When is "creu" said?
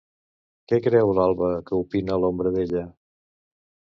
0.85-1.11